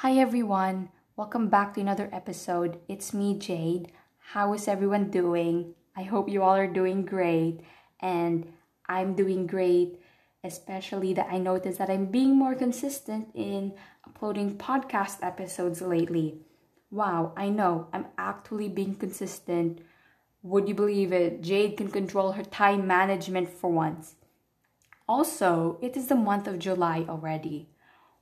[0.00, 2.80] Hi everyone, welcome back to another episode.
[2.88, 3.92] It's me, Jade.
[4.32, 5.74] How is everyone doing?
[5.94, 7.60] I hope you all are doing great,
[8.00, 8.50] and
[8.88, 10.00] I'm doing great,
[10.42, 13.74] especially that I noticed that I'm being more consistent in
[14.08, 16.38] uploading podcast episodes lately.
[16.90, 19.80] Wow, I know, I'm actually being consistent.
[20.42, 21.42] Would you believe it?
[21.42, 24.14] Jade can control her time management for once.
[25.06, 27.68] Also, it is the month of July already.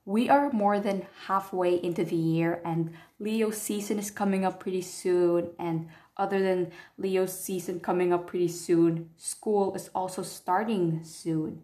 [0.09, 4.81] We are more than halfway into the year, and Leo season is coming up pretty
[4.81, 5.51] soon.
[5.59, 11.63] And other than Leo's season coming up pretty soon, school is also starting soon.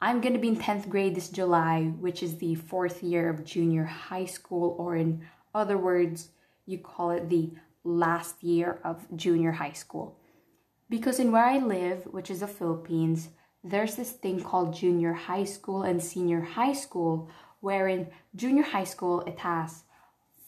[0.00, 3.84] I'm gonna be in 10th grade this July, which is the fourth year of junior
[3.84, 5.20] high school, or in
[5.54, 6.30] other words,
[6.64, 7.50] you call it the
[7.84, 10.18] last year of junior high school.
[10.88, 13.28] Because in where I live, which is the Philippines,
[13.62, 17.28] there's this thing called junior high school and senior high school,
[17.60, 19.84] where in junior high school it has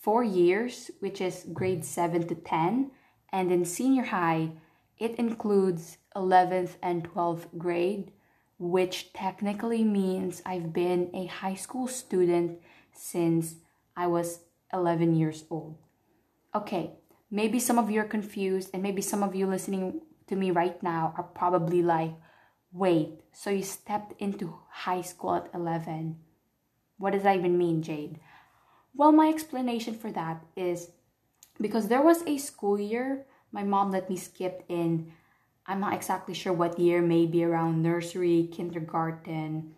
[0.00, 2.91] four years, which is grade 7 to 10,
[3.33, 4.50] and in senior high
[4.98, 8.12] it includes 11th and 12th grade,
[8.58, 12.58] which technically means I've been a high school student
[12.92, 13.56] since
[13.97, 14.41] I was
[14.72, 15.78] 11 years old.
[16.55, 16.92] Okay,
[17.30, 20.80] maybe some of you are confused, and maybe some of you listening to me right
[20.83, 22.12] now are probably like,
[22.72, 26.17] wait, so you stepped into high school at 11?
[27.01, 28.20] What does that even mean, Jade?
[28.95, 30.91] Well, my explanation for that is
[31.61, 35.12] because there was a school year my mom let me skip in.
[35.67, 39.75] I'm not exactly sure what year, maybe around nursery, kindergarten,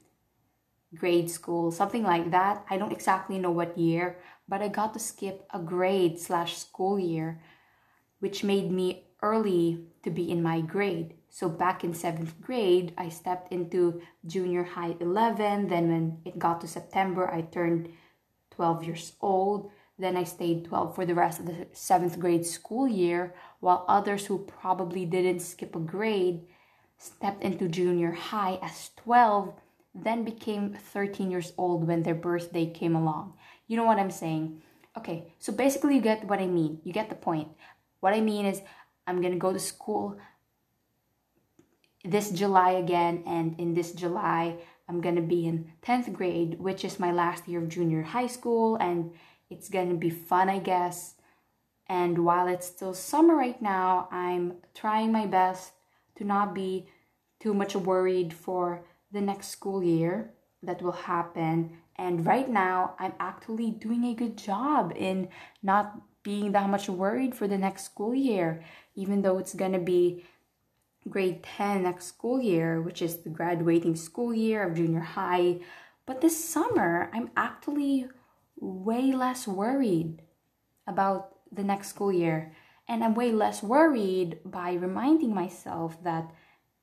[0.95, 2.64] grade school, something like that.
[2.70, 6.98] I don't exactly know what year, but I got to skip a grade slash school
[6.98, 7.41] year,
[8.20, 11.14] which made me early to be in my grade.
[11.34, 15.69] So back in seventh grade, I stepped into junior high 11.
[15.69, 17.89] Then when it got to September, I turned
[18.50, 19.70] 12 years old.
[19.98, 24.27] Then I stayed 12 for the rest of the seventh grade school year, while others
[24.27, 26.42] who probably didn't skip a grade
[26.98, 29.55] stepped into junior high as 12,
[29.95, 33.33] then became 13 years old when their birthday came along.
[33.68, 34.61] You know what I'm saying?
[34.98, 36.80] Okay, so basically, you get what I mean.
[36.84, 37.48] You get the point.
[38.01, 38.61] What I mean is,
[39.07, 40.18] I'm gonna go to school
[42.05, 44.57] this July again, and in this July,
[44.89, 48.77] I'm gonna be in 10th grade, which is my last year of junior high school,
[48.77, 49.13] and
[49.51, 51.14] it's gonna be fun, I guess.
[51.86, 55.73] And while it's still summer right now, I'm trying my best
[56.17, 56.89] to not be
[57.40, 60.33] too much worried for the next school year
[60.63, 61.79] that will happen.
[61.96, 65.29] And right now, I'm actually doing a good job in
[65.63, 68.64] not being that much worried for the next school year,
[68.95, 70.24] even though it's gonna be
[71.08, 75.61] grade 10 next school year, which is the graduating school year of junior high.
[76.07, 78.07] But this summer, I'm actually
[78.61, 80.23] way less worried
[80.86, 82.52] about the next school year.
[82.89, 86.30] And I'm way less worried by reminding myself that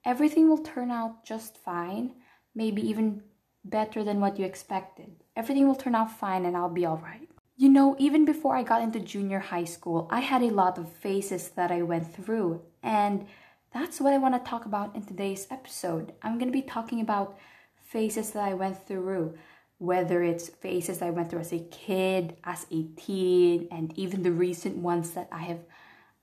[0.06, 2.14] everything will turn out just fine,
[2.56, 3.24] maybe even
[3.66, 5.12] better than what you expected.
[5.36, 7.30] Everything will turn out fine and I'll be alright.
[7.58, 10.92] You know, even before I got into junior high school, I had a lot of
[10.92, 12.62] phases that I went through.
[12.82, 13.28] And
[13.72, 16.14] that's what I want to talk about in today's episode.
[16.22, 17.38] I'm going to be talking about
[17.76, 19.38] phases that I went through,
[19.78, 24.24] whether it's phases that I went through as a kid, as a teen, and even
[24.24, 25.60] the recent ones that I have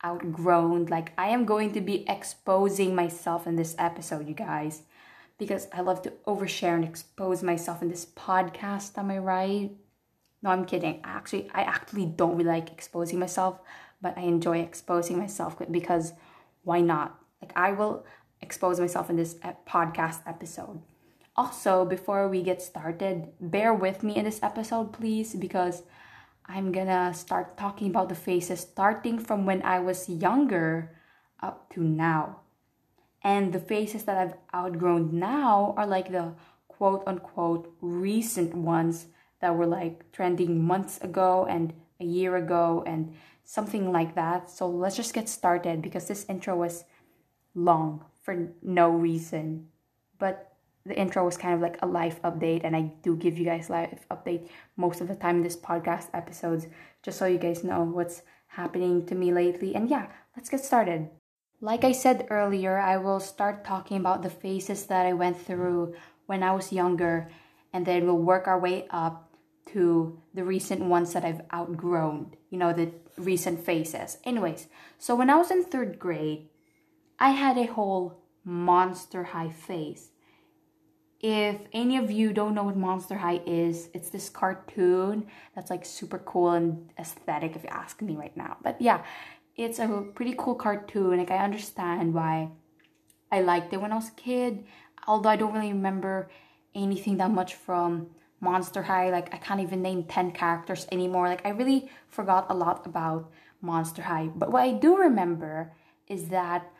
[0.04, 0.86] outgrown.
[0.86, 4.82] Like, I am going to be exposing myself in this episode, you guys,
[5.38, 8.98] because I love to overshare and expose myself in this podcast.
[8.98, 9.70] Am I right?
[10.42, 11.00] No, I'm kidding.
[11.04, 13.60] Actually, I actually don't really like exposing myself,
[14.02, 16.12] but I enjoy exposing myself because
[16.64, 17.20] why not?
[17.40, 18.04] Like, I will
[18.40, 19.34] expose myself in this
[19.66, 20.82] podcast episode.
[21.36, 25.82] Also, before we get started, bear with me in this episode, please, because
[26.46, 30.96] I'm gonna start talking about the phases starting from when I was younger
[31.42, 32.40] up to now.
[33.22, 36.34] And the phases that I've outgrown now are like the
[36.68, 39.06] quote unquote recent ones
[39.40, 43.14] that were like trending months ago and a year ago and
[43.44, 44.48] something like that.
[44.48, 46.84] So let's just get started because this intro was
[47.56, 49.66] long for no reason.
[50.18, 50.52] But
[50.84, 53.68] the intro was kind of like a life update, and I do give you guys
[53.68, 56.68] life update most of the time in this podcast episodes,
[57.02, 59.74] just so you guys know what's happening to me lately.
[59.74, 60.06] And yeah,
[60.36, 61.10] let's get started.
[61.60, 65.94] Like I said earlier, I will start talking about the phases that I went through
[66.26, 67.28] when I was younger,
[67.72, 69.34] and then we'll work our way up
[69.72, 74.18] to the recent ones that I've outgrown, you know, the recent phases.
[74.24, 74.68] Anyways,
[74.98, 76.48] so when I was in third grade,
[77.18, 80.10] I had a whole monster high phase.
[81.20, 85.84] if any of you don't know what Monster High is, it's this cartoon that's like
[85.84, 88.58] super cool and aesthetic if you ask me right now.
[88.62, 89.02] But yeah,
[89.56, 91.16] it's a pretty cool cartoon.
[91.16, 92.50] Like I understand why
[93.32, 94.64] I liked it when I was a kid,
[95.08, 96.28] although I don't really remember
[96.74, 98.08] anything that much from
[98.40, 99.10] Monster High.
[99.10, 101.28] Like I can't even name 10 characters anymore.
[101.28, 103.30] Like I really forgot a lot about
[103.62, 104.28] Monster High.
[104.28, 105.72] But what I do remember
[106.08, 106.70] is that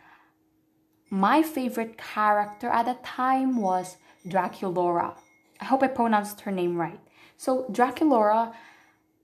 [1.10, 5.16] my favorite character at the time was Draculaura.
[5.60, 7.00] I hope I pronounced her name right.
[7.36, 8.54] So Draculaura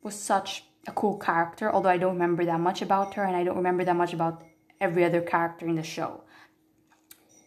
[0.02, 3.44] was such a cool character, although I don't remember that much about her and I
[3.44, 4.42] don't remember that much about
[4.80, 6.22] every other character in the show.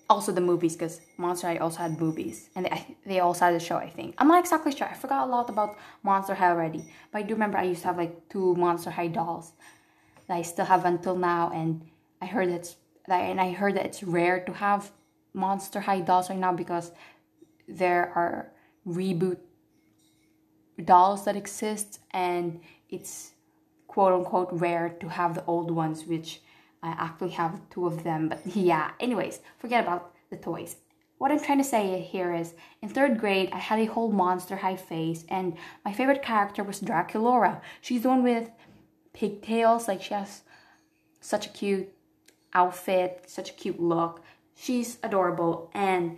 [0.08, 2.50] Also the movies, because Monster High also had movies.
[2.56, 4.16] And they, they also had a show, I think.
[4.20, 4.88] I'm not exactly sure.
[4.88, 6.86] I forgot a lot about Monster High already.
[7.12, 9.54] But I do remember I used to have like two Monster High dolls
[10.28, 11.50] that I still have until now.
[11.54, 11.82] And
[12.22, 12.76] I heard it's
[13.14, 14.92] and I heard that it's rare to have
[15.34, 16.92] Monster High dolls right now because
[17.68, 18.52] there are
[18.88, 19.38] reboot
[20.84, 22.60] dolls that exist and
[22.90, 23.32] it's
[23.88, 26.42] quote unquote rare to have the old ones which
[26.84, 30.78] I actually have two of them but yeah anyways forget about the toys.
[31.18, 34.58] What I'm trying to say here is in third grade I had a whole monster
[34.58, 37.62] high face and my favorite character was Draculaura.
[37.82, 38.50] She's the one with
[39.14, 40.42] pigtails like she has
[41.22, 41.95] such a cute
[42.56, 44.24] outfit such a cute look.
[44.56, 46.18] She's adorable and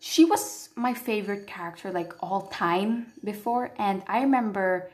[0.00, 3.70] she was my favorite character like all time before.
[3.78, 4.90] And i remember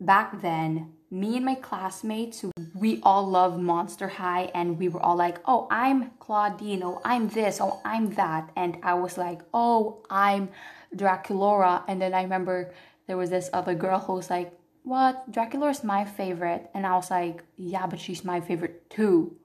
[0.00, 2.44] back then me and my classmates
[2.74, 7.28] we all loved monster high and we were all like oh i'm Clawdeen oh i'm
[7.28, 8.50] this oh i'm that.
[8.56, 10.50] And i was like oh i'm
[10.94, 12.74] draculaura and then i remember
[13.06, 16.94] there was this other girl who was like what draculaura is my favorite and i
[16.94, 19.36] was like yeah but she's my favorite too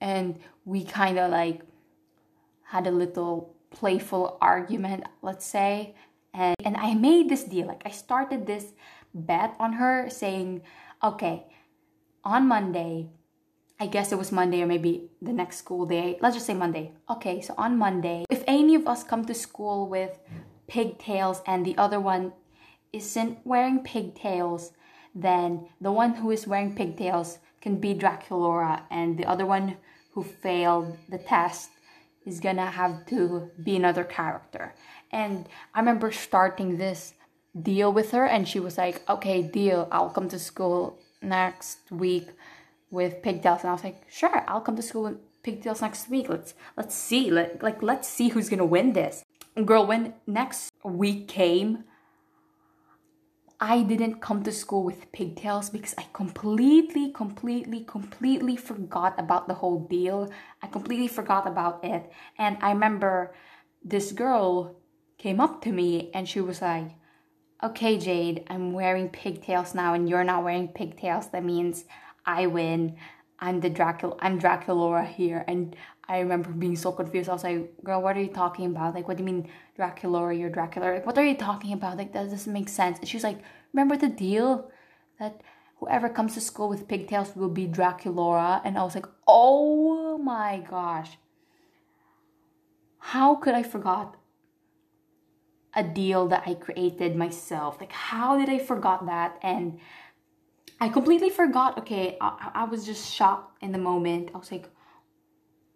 [0.00, 1.62] and we kind of like
[2.64, 5.94] had a little playful argument, let's say.
[6.34, 7.66] And, and I made this deal.
[7.66, 8.72] Like I started this
[9.14, 10.62] bet on her saying,
[11.02, 11.46] okay,
[12.24, 13.08] on Monday,
[13.78, 16.18] I guess it was Monday or maybe the next school day.
[16.20, 16.92] Let's just say Monday.
[17.10, 20.18] Okay, so on Monday, if any of us come to school with
[20.66, 22.32] pigtails and the other one
[22.96, 24.72] isn't wearing pigtails,
[25.14, 29.76] then the one who is wearing pigtails can be Draculaura and the other one
[30.12, 31.70] who failed the test
[32.24, 34.74] is gonna have to be another character.
[35.12, 37.14] And I remember starting this
[37.62, 39.88] deal with her, and she was like, "Okay, deal.
[39.90, 42.28] I'll come to school next week
[42.90, 46.28] with pigtails." And I was like, "Sure, I'll come to school with pigtails next week.
[46.28, 47.30] Let's let's see.
[47.30, 49.24] Let like let's see who's gonna win this."
[49.64, 51.84] Girl, when next week came,
[53.58, 59.54] I didn't come to school with pigtails because I completely, completely, completely forgot about the
[59.54, 60.30] whole deal.
[60.62, 62.12] I completely forgot about it.
[62.38, 63.34] And I remember
[63.82, 64.76] this girl
[65.16, 66.90] came up to me and she was like,
[67.64, 71.28] Okay, Jade, I'm wearing pigtails now and you're not wearing pigtails.
[71.28, 71.86] That means
[72.26, 72.96] I win.
[73.38, 75.44] I'm the Dracula I'm Draculaura here.
[75.46, 75.76] And
[76.08, 77.28] I remember being so confused.
[77.28, 78.94] I was like, girl, what are you talking about?
[78.94, 80.94] Like, what do you mean Dracula you're Dracula?
[80.94, 81.98] Like, what are you talking about?
[81.98, 82.98] Like, that doesn't make sense.
[82.98, 83.40] And she was like,
[83.72, 84.70] remember the deal?
[85.18, 85.42] That
[85.80, 88.62] whoever comes to school with pigtails will be Draculaura.
[88.64, 91.18] And I was like, oh my gosh.
[92.98, 94.16] How could I forgot
[95.74, 97.78] a deal that I created myself?
[97.80, 99.38] Like, how did I forgot that?
[99.42, 99.78] And
[100.80, 101.78] I completely forgot.
[101.78, 104.30] Okay, I, I was just shocked in the moment.
[104.34, 104.68] I was like,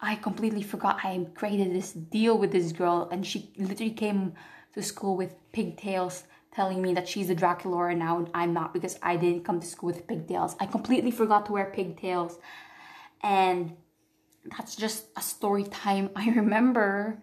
[0.00, 4.34] I completely forgot I created this deal with this girl and she literally came
[4.74, 8.98] to school with pigtails telling me that she's a Draculaura now and I'm not because
[9.02, 10.56] I didn't come to school with pigtails.
[10.58, 12.38] I completely forgot to wear pigtails.
[13.22, 13.76] And
[14.56, 17.22] that's just a story time I remember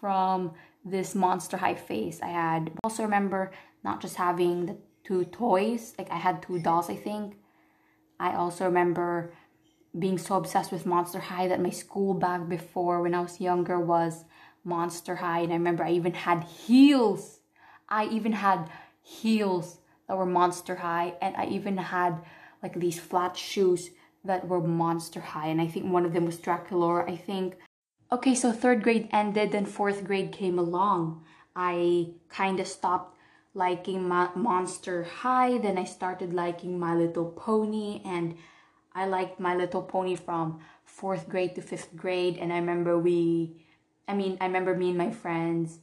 [0.00, 0.52] from
[0.84, 2.72] this monster high face I had.
[2.84, 3.52] Also remember
[3.84, 4.76] not just having the
[5.06, 7.36] two toys, like I had two dolls, I think.
[8.18, 9.32] I also remember
[9.98, 13.78] being so obsessed with Monster High that my school bag before when I was younger
[13.78, 14.24] was
[14.64, 15.40] Monster High.
[15.40, 17.40] And I remember I even had heels.
[17.88, 18.68] I even had
[19.02, 21.14] heels that were Monster High.
[21.22, 22.20] And I even had
[22.62, 23.90] like these flat shoes
[24.24, 25.48] that were Monster High.
[25.48, 27.08] And I think one of them was Draculaura.
[27.08, 27.56] I think.
[28.10, 31.24] Okay, so third grade ended, then fourth grade came along.
[31.56, 33.15] I kind of stopped
[33.56, 35.58] liking Monster High.
[35.58, 38.36] Then I started liking My Little Pony and
[38.94, 42.36] I liked My Little Pony from fourth grade to fifth grade.
[42.36, 43.56] And I remember we,
[44.06, 45.78] I mean, I remember me and my friends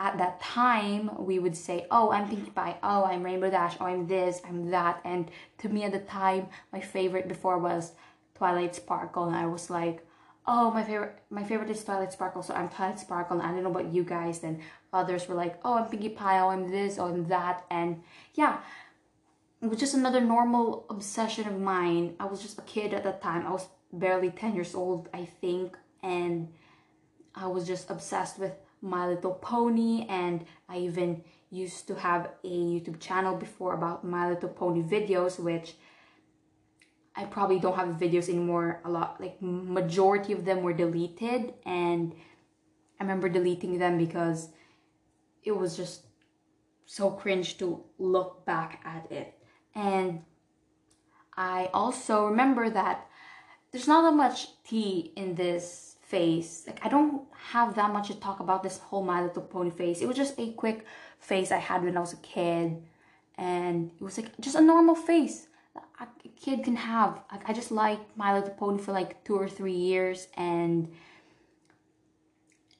[0.00, 2.78] at that time, we would say, Oh, I'm Pinkie Pie.
[2.82, 3.76] Oh, I'm Rainbow Dash.
[3.78, 5.00] Oh, I'm this, I'm that.
[5.04, 7.92] And to me at the time, my favorite before was
[8.34, 9.26] Twilight Sparkle.
[9.26, 10.04] And I was like,
[10.46, 13.40] oh my favorite my favorite is Twilight Sparkle, so I'm Twilight Sparkle.
[13.40, 14.40] And I don't know about you guys.
[14.40, 14.60] Then
[14.94, 18.02] others were like, oh I'm Pinkie Pie, oh I'm this, oh I'm that, and
[18.34, 18.58] yeah.
[19.60, 22.16] It was just another normal obsession of mine.
[22.20, 23.46] I was just a kid at that time.
[23.46, 26.48] I was barely 10 years old, I think, and
[27.34, 32.48] I was just obsessed with My Little Pony and I even used to have a
[32.48, 35.74] YouTube channel before about My Little Pony videos which
[37.16, 42.14] I probably don't have videos anymore a lot like majority of them were deleted and
[42.98, 44.48] I remember deleting them because
[45.44, 46.02] it was just
[46.86, 49.34] so cringe to look back at it.
[49.74, 50.22] And
[51.36, 53.06] I also remember that
[53.72, 58.14] there's not that much tea in this phase like I don't have that much to
[58.20, 60.84] talk about this whole My Little Pony phase it was just a quick
[61.18, 62.82] phase I had when I was a kid.
[63.36, 65.48] And it was like just a normal phase
[66.00, 67.20] a kid can have.
[67.30, 70.92] Like, I just liked My Little Pony for like two or three years, and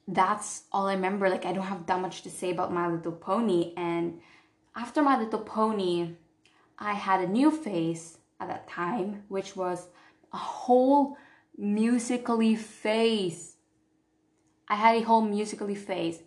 [0.07, 1.29] that's all I remember.
[1.29, 3.73] Like, I don't have that much to say about My Little Pony.
[3.75, 4.19] And
[4.75, 6.15] after My Little Pony,
[6.77, 9.87] I had a new phase at that time, which was
[10.33, 11.17] a whole
[11.57, 13.55] Musical.ly phase.
[14.67, 16.19] I had a whole Musical.ly phase.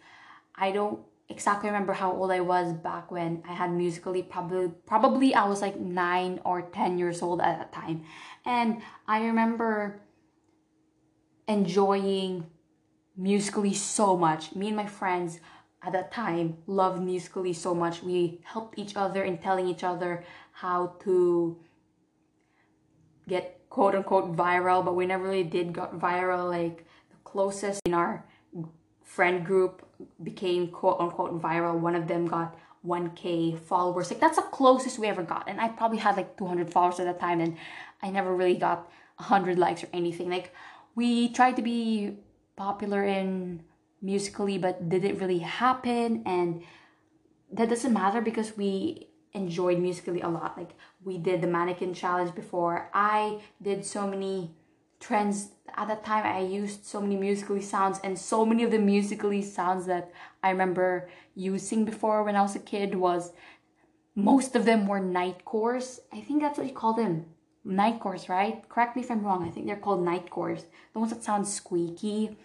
[0.55, 4.23] I don't exactly remember how old I was back when I had Musical.ly.
[4.23, 8.05] Probably, probably I was like nine or ten years old at that time,
[8.47, 10.01] and I remember
[11.47, 12.47] enjoying
[13.19, 14.55] Musical.ly so much.
[14.55, 15.41] Me and my friends
[15.83, 18.03] at that time loved Musical.ly so much.
[18.03, 21.59] We helped each other in telling each other how to
[23.27, 26.49] get quote unquote viral, but we never really did got viral.
[26.49, 28.25] Like the closest in our
[29.05, 29.85] friend group
[30.23, 31.79] became quote unquote viral.
[31.79, 32.57] One of them got
[32.87, 34.11] 1k followers.
[34.11, 35.49] Like that's the closest we ever got.
[35.49, 37.57] And I probably had like 200 followers at that time and
[38.01, 40.31] I never really got 100 likes or anything.
[40.31, 40.55] Like
[40.95, 42.19] we tried to be
[42.59, 43.63] popular in
[44.03, 46.63] Musical.ly but didn't really happen and
[47.51, 50.59] that doesn't matter because we enjoyed Musical.ly a lot.
[50.59, 50.73] Like
[51.03, 52.91] we did the mannequin challenge before.
[52.93, 54.55] I did so many
[55.01, 58.79] trends at that time I used so many Musical.ly sounds and so many of the
[58.79, 60.13] Musical.ly sounds that
[60.43, 63.33] I remember using before when I was a kid was
[64.15, 66.01] most of them were nightcores.
[66.13, 67.27] I think that's what you call them.
[67.67, 68.67] Nightcores, right?
[68.69, 69.47] Correct me if I'm wrong.
[69.47, 70.65] I think they're called nightcores.
[70.93, 72.37] The ones that sound squeaky.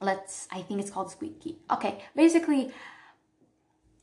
[0.00, 1.58] Let's I think it's called squeaky.
[1.70, 2.72] Okay, basically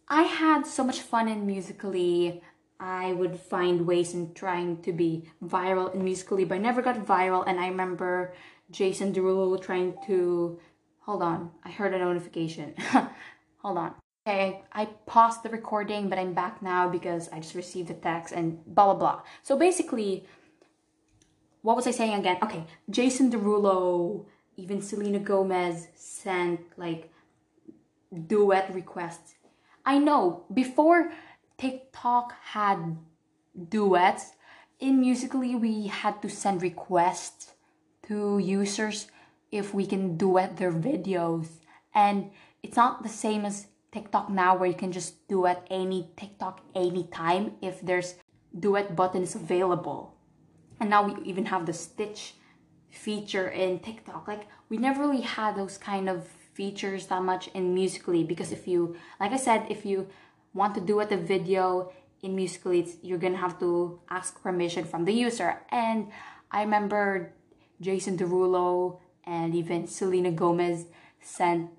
[0.08, 2.42] I had so much fun in Musical.ly
[2.80, 6.98] I would find ways in trying to be viral in Musical.ly, but I never got
[6.98, 7.44] viral.
[7.48, 8.34] And I remember
[8.72, 10.60] Jason Derulo trying to.
[11.02, 12.74] Hold on, I heard a notification.
[13.58, 13.94] hold on.
[14.28, 18.34] Okay, I paused the recording, but I'm back now because I just received a text
[18.34, 19.22] and blah blah blah.
[19.44, 20.26] So basically,
[21.62, 22.38] what was I saying again?
[22.42, 24.26] Okay, Jason Derulo,
[24.58, 27.14] even Selena Gomez sent like
[28.26, 29.36] duet requests.
[29.86, 31.12] I know before
[31.60, 32.98] TikTok had
[33.70, 34.32] duets.
[34.80, 37.54] In Musical.ly, we had to send requests
[38.08, 39.08] to users
[39.52, 41.48] if we can duet their videos.
[41.94, 46.60] And it's not the same as TikTok now where you can just duet any TikTok
[46.76, 48.16] anytime if there's
[48.52, 50.14] duet button is available.
[50.82, 52.36] And now we even have the stitch
[52.90, 54.28] feature in TikTok.
[54.28, 58.68] Like we never really had those kind of features that much in Musical.ly because if
[58.68, 60.08] you like I said, if you
[60.54, 65.14] want to do a video in Musical.ly, you're gonna have to ask permission from the
[65.14, 65.62] user.
[65.70, 66.12] And
[66.52, 67.32] I remember
[67.80, 70.86] Jason Derulo and even Selena Gomez
[71.22, 71.70] sent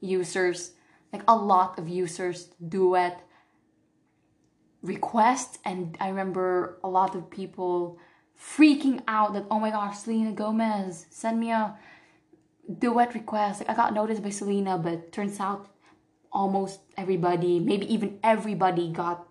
[0.00, 0.72] users,
[1.12, 3.16] like a lot of users, do it
[4.82, 5.58] requests.
[5.64, 7.98] And I remember a lot of people
[8.38, 11.76] freaking out that, oh my gosh, Selena Gomez, send me a
[12.78, 13.60] duet request.
[13.60, 15.68] Like I got noticed by Selena, but turns out
[16.32, 19.26] almost everybody, maybe even everybody got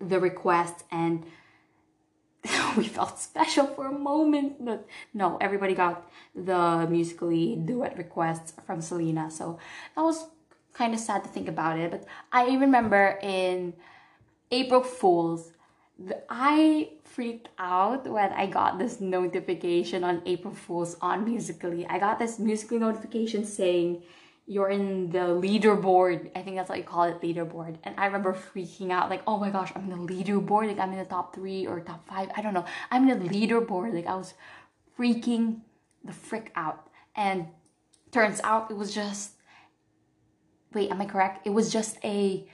[0.00, 1.24] the request and
[2.76, 8.80] we felt special for a moment but no everybody got the Musical.ly duet requests from
[8.80, 9.58] selena so
[9.96, 10.28] that was
[10.78, 13.72] kind of sad to think about it but i remember in
[14.50, 15.52] april fools
[16.30, 22.18] i freaked out when i got this notification on april fools on Musical.ly i got
[22.18, 24.02] this Musical.ly notification saying
[24.48, 26.30] you're in the leaderboard.
[26.34, 27.76] I think that's what you call it, leaderboard.
[27.84, 30.68] And I remember freaking out, like, oh my gosh, I'm in the leaderboard.
[30.68, 32.30] Like, I'm in the top three or top five.
[32.34, 32.64] I don't know.
[32.90, 33.92] I'm in the leaderboard.
[33.92, 34.32] Like, I was
[34.98, 35.60] freaking
[36.02, 36.88] the frick out.
[37.14, 37.48] And
[38.10, 39.32] turns out it was just,
[40.74, 41.46] wait, am I correct?
[41.46, 42.46] It was just a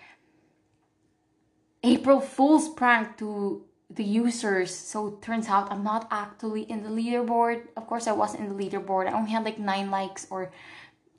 [1.83, 4.75] April Fool's prank to the users.
[4.75, 7.69] So it turns out I'm not actually in the leaderboard.
[7.77, 9.09] Of course, I wasn't in the leaderboard.
[9.09, 10.53] I only had like nine likes or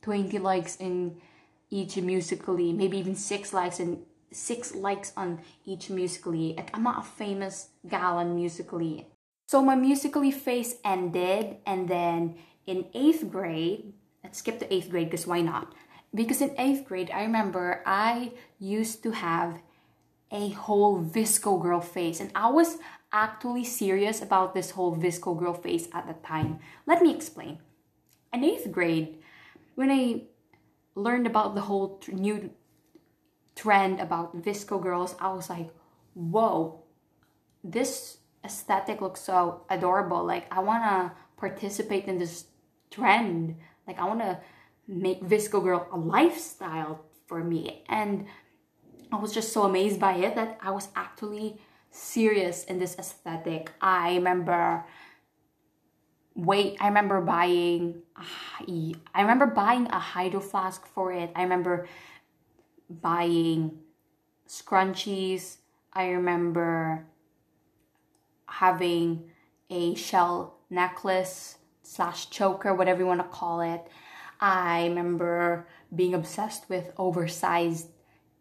[0.02, 1.18] 20 likes in
[1.70, 6.56] each Musical.ly, maybe even six likes and six likes on each Musical.ly.
[6.74, 9.06] I'm not a famous gal on Musical.ly.
[9.48, 12.36] So my Musical.ly phase ended and then
[12.66, 15.74] in eighth grade, let's skip to eighth grade because why not?
[16.15, 19.60] Because in eighth grade, I remember I used to have
[20.31, 22.77] a whole VSCO girl face, and I was
[23.12, 26.60] actually serious about this whole VSCO girl face at the time.
[26.88, 27.60] Let me explain.
[28.34, 29.19] In eighth grade,
[29.75, 30.24] when I
[30.95, 32.50] learned about the whole tr- new
[33.55, 35.69] trend about VSCO girls, I was like,
[36.13, 36.84] whoa,
[37.63, 40.24] this aesthetic looks so adorable.
[40.24, 42.45] Like, I want to participate in this
[42.89, 43.57] trend.
[43.88, 44.39] Like, I want to
[44.88, 47.84] make VSCO girl a lifestyle for me.
[47.89, 48.27] And
[49.12, 53.72] I was just so amazed by it that I was actually serious in this aesthetic.
[53.82, 54.86] I remember
[56.36, 61.88] wait i remember buying i remember buying a hydro flask for it i remember
[62.89, 63.72] buying
[64.48, 65.58] scrunchies
[65.94, 67.06] i remember
[68.48, 69.24] having
[69.70, 73.88] a shell necklace slash choker whatever you want to call it
[74.39, 77.88] i remember being obsessed with oversized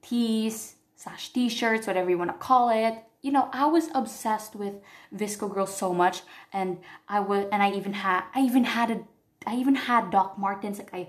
[0.02, 4.74] tees slash t-shirts whatever you want to call it you know, I was obsessed with
[5.16, 6.20] VSCO Girls so much,
[6.52, 6.76] and
[7.08, 9.00] I was, and I even had, I even had a,
[9.46, 10.78] I even had Doc Martens.
[10.78, 11.08] Like I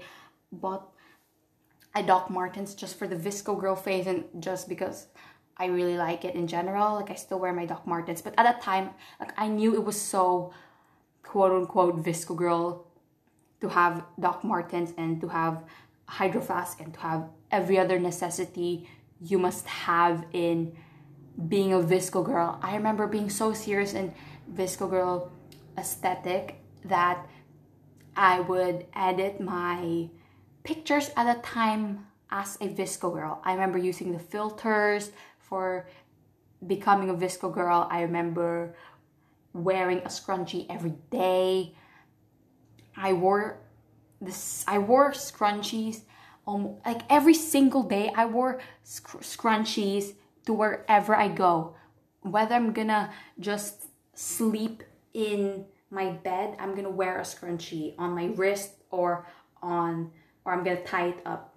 [0.49, 0.93] bought
[1.93, 5.07] a Doc Martens just for the VSCO Girl phase, and just because
[5.57, 6.95] I really like it in general.
[6.95, 9.83] Like I still wear my Doc Martens, but at that time, like I knew it
[9.83, 10.53] was so
[11.21, 12.84] quote unquote VSCO Girl
[13.61, 15.63] to have Doc Martens and to have
[16.07, 18.87] Hydro Flask and to have every other necessity
[19.21, 20.75] you must have in
[21.47, 22.59] being a VSCO girl.
[22.61, 24.13] I remember being so serious in
[24.53, 25.31] VSCO girl
[25.77, 27.25] aesthetic that
[28.15, 30.09] I would edit my
[30.63, 33.41] pictures at the time as a VSCO girl.
[33.43, 35.87] I remember using the filters for
[36.65, 37.87] becoming a VSCO girl.
[37.89, 38.75] I remember
[39.53, 41.73] wearing a scrunchie every day.
[43.05, 43.59] I wore
[44.19, 46.01] this I wore scrunchies
[46.47, 50.13] um, like every single day I wore sc- scrunchies
[50.45, 51.75] to wherever I go.
[52.21, 58.25] Whether I'm gonna just sleep in my bed, I'm gonna wear a scrunchie on my
[58.25, 59.27] wrist or
[59.61, 60.11] on,
[60.43, 61.55] or I'm gonna tie it up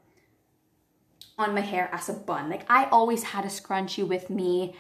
[1.38, 2.50] on my hair as a bun.
[2.50, 4.74] Like I always had a scrunchie with me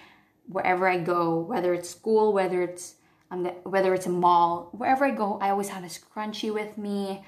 [0.46, 2.94] wherever I go, whether it's school, whether it's
[3.30, 7.24] um, whether it's a mall, wherever I go, I always have a scrunchie with me.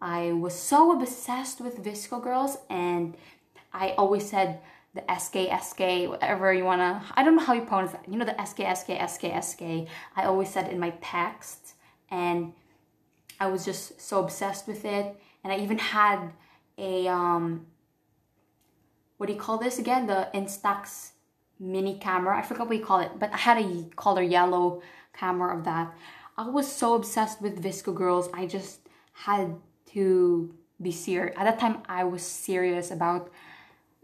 [0.00, 3.16] I was so obsessed with VSCO girls, and
[3.72, 4.60] I always said
[4.94, 8.06] the SK, SK, whatever you wanna, I don't know how you pronounce that.
[8.06, 9.62] You know, the SK, SK, SK, SK.
[10.16, 11.74] I always said in my text
[12.10, 12.52] and
[13.40, 15.16] I was just so obsessed with it.
[15.42, 16.32] And I even had
[16.76, 17.66] a, um,
[19.16, 20.06] what do you call this again?
[20.06, 21.11] The Instax
[21.62, 22.36] mini camera.
[22.36, 24.82] I forgot what you call it, but I had a color yellow
[25.14, 25.94] camera of that.
[26.36, 28.28] I was so obsessed with VSCO Girls.
[28.34, 28.80] I just
[29.12, 29.54] had
[29.92, 31.34] to be serious.
[31.38, 33.30] At that time, I was serious about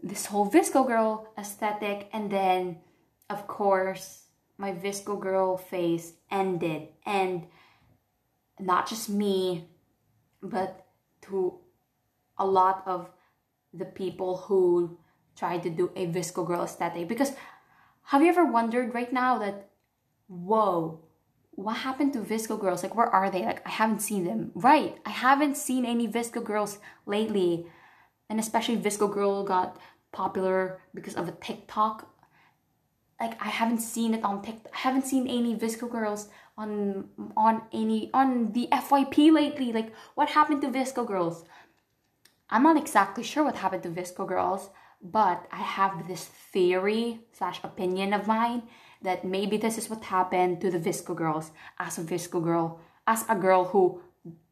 [0.01, 2.77] this whole VSCO girl aesthetic and then
[3.29, 4.23] of course
[4.57, 7.45] my VSCO girl phase ended and
[8.59, 9.67] not just me
[10.41, 10.85] but
[11.21, 11.59] to
[12.37, 13.09] a lot of
[13.73, 14.97] the people who
[15.39, 17.31] tried to do a VSCO girl aesthetic because
[18.11, 19.69] have you ever wondered right now that
[20.27, 20.99] whoa
[21.51, 24.97] what happened to VSCO girls like where are they like I haven't seen them right
[25.05, 27.67] I haven't seen any VSCO girls lately
[28.29, 29.77] and especially VSCO Girl got
[30.11, 32.07] popular because of a TikTok.
[33.19, 34.71] Like I haven't seen it on TikTok.
[34.73, 39.73] I haven't seen any VSCO girls on on any on the FYP lately.
[39.73, 41.43] Like what happened to VSCO girls?
[42.49, 44.69] I'm not exactly sure what happened to VSCO girls,
[45.01, 48.63] but I have this theory slash opinion of mine
[49.01, 53.23] that maybe this is what happened to the VSCO girls as a VSCO girl, as
[53.29, 54.01] a girl who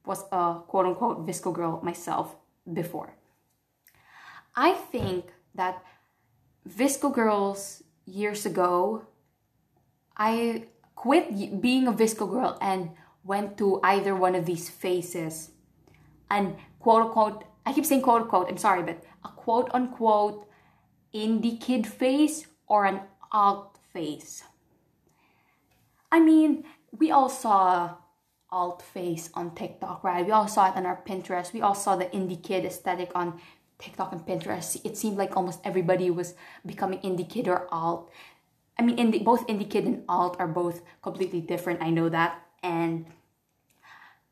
[0.05, 2.36] was a quote unquote VSCO girl myself
[2.71, 3.13] before.
[4.55, 5.83] I think that
[6.67, 9.03] VSCO girls years ago,
[10.15, 10.63] I
[10.95, 12.91] quit being a VSCO girl and
[13.23, 15.51] went to either one of these phases.
[16.31, 20.47] And quote unquote, I keep saying quote unquote, I'm sorry, but a quote unquote
[21.13, 24.43] indie kid face or an alt face.
[26.11, 26.63] I mean,
[26.97, 27.95] we all saw
[28.49, 30.25] alt face on TikTok, right?
[30.25, 31.51] We all saw it on our Pinterest.
[31.51, 33.39] We all saw the indie kid aesthetic on
[33.79, 36.33] TikTok and Pinterest, it seemed like almost everybody was
[36.65, 38.11] becoming indie kid or alt.
[38.77, 41.81] I mean, indie, both indie kid and alt are both completely different.
[41.81, 42.41] I know that.
[42.63, 43.05] And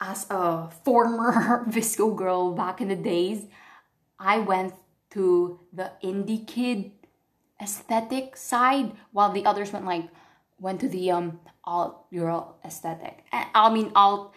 [0.02, 3.46] as a former VSCO girl back in the days,
[4.20, 4.74] I went
[5.16, 6.92] to the indie kid
[7.62, 10.10] aesthetic side while the others went like
[10.60, 13.24] went to the um alt girl aesthetic.
[13.32, 14.34] I mean alt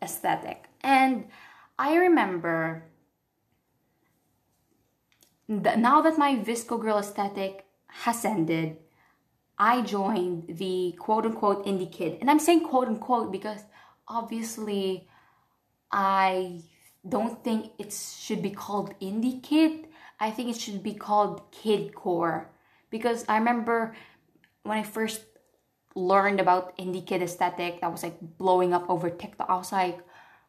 [0.00, 0.66] aesthetic.
[0.80, 1.26] And
[1.78, 2.84] I remember
[5.48, 8.76] that now that my VSCO girl aesthetic has ended,
[9.58, 12.18] I joined the quote unquote indie kid.
[12.20, 13.60] And I'm saying quote unquote because
[14.06, 15.08] obviously
[15.90, 16.62] I
[17.06, 19.88] don't think it should be called indie kid.
[20.18, 22.50] I think it should be called kid core
[22.90, 23.94] because I remember
[24.62, 25.24] when I first
[25.94, 29.48] learned about indie kid aesthetic that was like blowing up over TikTok.
[29.48, 30.00] I was like,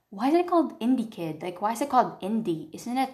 [0.09, 1.41] why is it called indie kid?
[1.41, 2.73] Like, why is it called indie?
[2.73, 3.13] Isn't it?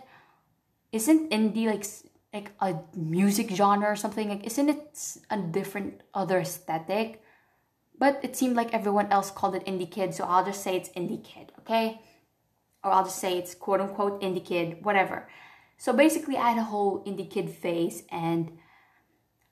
[0.91, 1.86] Isn't indie like
[2.34, 4.30] like a music genre or something?
[4.30, 7.23] Like, isn't it a different other aesthetic?
[7.97, 10.89] But it seemed like everyone else called it indie kid, so I'll just say it's
[10.89, 12.01] indie kid, okay?
[12.84, 15.28] Or I'll just say it's quote unquote indie kid, whatever.
[15.78, 18.58] So basically, I had a whole indie kid phase, and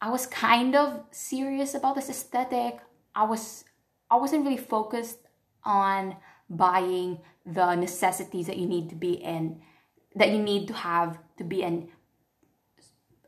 [0.02, 2.80] I was kind of serious about this aesthetic.
[3.15, 3.65] I was
[4.10, 5.20] I wasn't really focused
[5.63, 6.15] on
[6.50, 9.62] buying the necessities that you need to be in
[10.15, 11.89] that you need to have to be an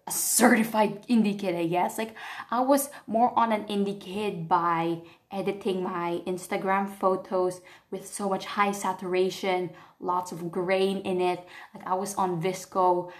[0.07, 1.97] a certified indie kid, I guess.
[1.97, 2.15] Like
[2.49, 8.45] I was more on an indie kid by editing my Instagram photos with so much
[8.45, 11.45] high saturation, lots of grain in it.
[11.73, 13.11] Like I was on VSCO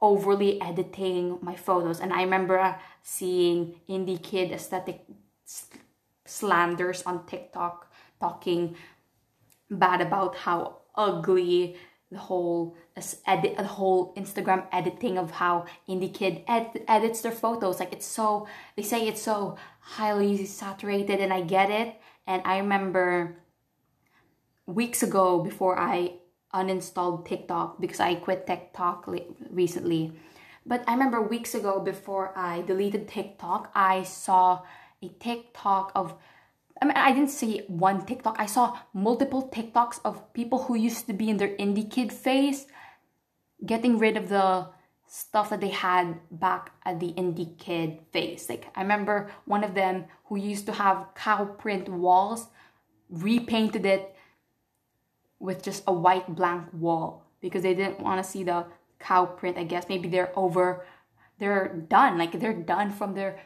[0.00, 5.04] overly editing my photos and I remember seeing indie kid aesthetic
[6.24, 7.90] slanders on TikTok
[8.20, 8.74] talking
[9.70, 11.76] bad about how ugly
[12.12, 12.76] the whole
[13.26, 17.80] edit the whole Instagram editing of how indie kid ed- edits their photos.
[17.80, 18.46] Like it's so
[18.76, 21.96] they say it's so highly saturated and I get it.
[22.26, 23.36] And I remember
[24.66, 26.20] weeks ago before I
[26.54, 29.08] uninstalled TikTok because I quit TikTok
[29.50, 30.12] recently.
[30.64, 34.60] But I remember weeks ago before I deleted TikTok I saw
[35.02, 36.14] a TikTok of
[36.82, 38.34] I mean, I didn't see one TikTok.
[38.40, 42.66] I saw multiple TikToks of people who used to be in their indie kid phase
[43.64, 44.66] getting rid of the
[45.06, 48.48] stuff that they had back at the indie kid phase.
[48.48, 52.48] Like, I remember one of them who used to have cow print walls
[53.08, 54.16] repainted it
[55.38, 58.66] with just a white blank wall because they didn't want to see the
[58.98, 59.56] cow print.
[59.56, 60.84] I guess maybe they're over,
[61.38, 62.18] they're done.
[62.18, 63.38] Like, they're done from their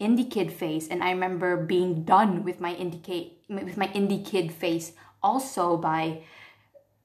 [0.00, 4.24] indie kid phase and i remember being done with my indie kid with my indie
[4.24, 6.22] kid phase also by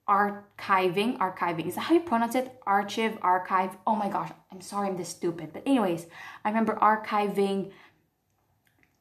[0.10, 1.68] archiving archiving.
[1.68, 2.52] Is that how you pronounce it?
[2.66, 3.78] Archive archive.
[3.86, 5.54] Oh my gosh i'm sorry i'm this stupid.
[5.54, 6.08] But anyways
[6.44, 7.72] i remember archiving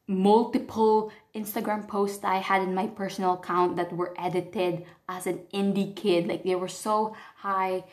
[0.07, 5.95] multiple instagram posts i had in my personal account that were edited as an indie
[5.95, 6.27] kid.
[6.27, 7.83] Like they were so high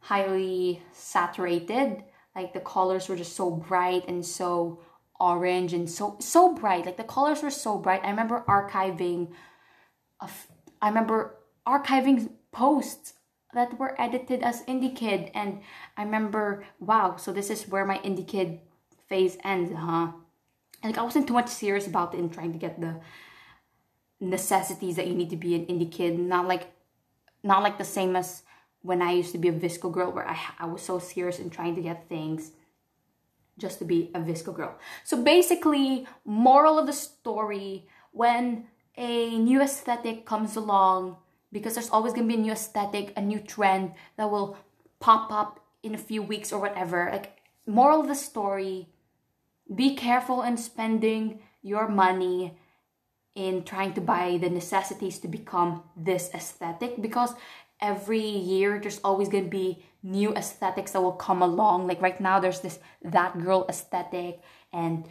[0.00, 2.02] highly saturated.
[2.34, 4.80] Like the colors were just so bright and so
[5.20, 8.04] orange and so so bright like the colors were so bright.
[8.04, 9.32] I remember archiving
[10.20, 13.14] I remember archiving posts
[13.54, 15.60] that were edited as indie kid and
[15.96, 18.60] i remember wow so this is where my indie kid
[19.08, 20.12] phase ends huh?
[20.84, 23.00] Like i wasn't too much serious about it in trying to get the
[24.20, 26.18] necessities that you need to be an indie kid.
[26.18, 26.72] Not like
[27.42, 28.42] not like the same as
[28.82, 31.50] when i used to be a VSCO girl where i, I was so serious in
[31.50, 32.52] trying to get things
[33.58, 34.78] just to be a VSCO girl.
[35.04, 38.66] So basically, moral of the story, when
[38.96, 41.16] a new aesthetic comes along,
[41.52, 44.56] because there's always gonna be a new aesthetic, a new trend that will
[45.00, 47.08] pop up in a few weeks or whatever.
[47.10, 48.88] Like, moral of the story,
[49.74, 52.58] be careful in spending your money
[53.34, 57.34] in trying to buy the necessities to become this aesthetic because
[57.80, 62.20] every year there's always going to be new aesthetics that will come along like right
[62.20, 64.40] now there's this that girl aesthetic
[64.72, 65.04] and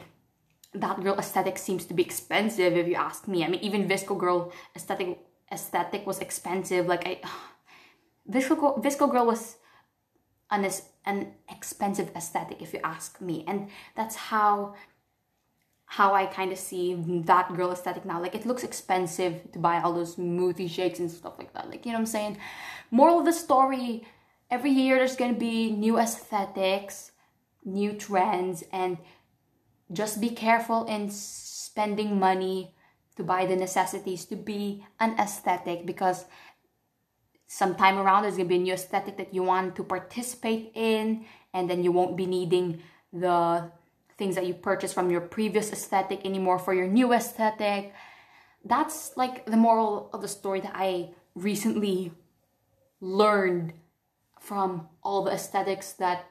[0.74, 4.18] that girl aesthetic seems to be expensive if you ask me i mean even VSCO
[4.18, 5.20] girl aesthetic
[5.52, 7.20] aesthetic was expensive like i
[8.32, 9.58] VSCO, VSCO girl was
[10.50, 10.68] an,
[11.06, 14.76] an expensive aesthetic if you ask me and that's how
[15.88, 18.20] how I kind of see that girl aesthetic now.
[18.20, 21.70] Like it looks expensive to buy all those smoothie shakes and stuff like that.
[21.70, 22.38] Like you know what I'm saying?
[22.92, 24.04] Moral of the story:
[24.56, 27.12] every year there's gonna be new aesthetics,
[27.66, 28.98] new trends, and
[29.92, 32.74] just be careful in spending money
[33.18, 36.24] to buy the necessities to be an aesthetic because
[37.48, 41.70] sometime around there's gonna be a new aesthetic that you want to participate in, and
[41.70, 43.70] then you won't be needing the
[44.18, 47.94] things that you purchased from your previous aesthetic anymore for your new aesthetic.
[48.64, 52.14] That's like the moral of the story that I recently
[53.02, 53.74] learned
[54.46, 56.26] from all the aesthetics that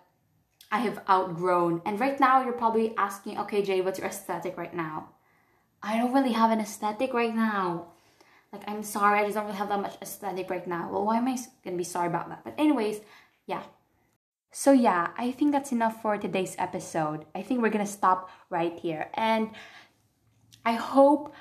[0.70, 1.82] I have outgrown.
[1.84, 5.08] And right now, you're probably asking, okay, Jay, what's your aesthetic right now?
[5.82, 7.88] I don't really have an aesthetic right now.
[8.52, 10.88] Like, I'm sorry, I just don't really have that much aesthetic right now.
[10.92, 12.44] Well, why am I gonna be sorry about that?
[12.44, 13.00] But, anyways,
[13.46, 13.64] yeah.
[14.52, 17.24] So, yeah, I think that's enough for today's episode.
[17.34, 19.10] I think we're gonna stop right here.
[19.14, 19.50] And
[20.64, 21.34] I hope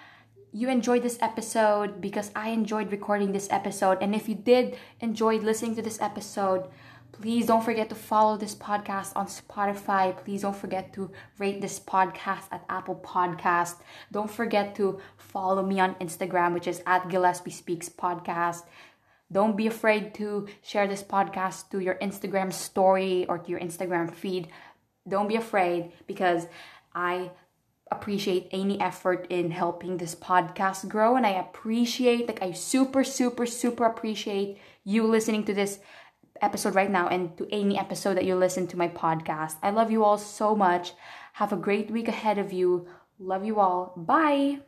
[0.54, 3.98] you enjoyed this episode because I enjoyed recording this episode.
[4.02, 6.68] And if you did enjoy listening to this episode,
[7.12, 10.16] please don't forget to follow this podcast on Spotify.
[10.16, 13.78] Please don't forget to rate this podcast at Apple Podcast.
[14.12, 18.62] Don't forget to follow me on Instagram, which is at Gillespie Speaks Podcast.
[19.32, 24.14] Don't be afraid to share this podcast to your Instagram story or to your Instagram
[24.14, 24.50] feed.
[25.10, 26.46] Don't be afraid because
[26.94, 27.32] I
[27.96, 33.46] appreciate any effort in helping this podcast grow and I appreciate like I super super
[33.46, 35.80] super appreciate you listening to this
[36.42, 39.56] episode right now and to any episode that you listen to my podcast.
[39.64, 40.94] I love you all so much.
[41.34, 42.88] Have a great week ahead of you.
[43.18, 43.94] Love you all.
[43.96, 44.60] Bye.